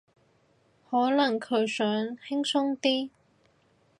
[0.89, 1.85] 可能佢想
[2.17, 3.11] 輕鬆啲